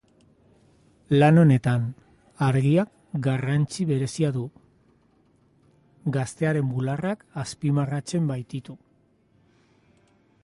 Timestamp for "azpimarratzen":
7.43-8.33